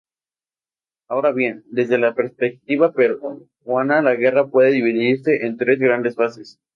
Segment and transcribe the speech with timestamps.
[1.09, 6.59] Ahora bien, desde la perspectiva peruana, la guerra puede dividirse en tres grandes fases.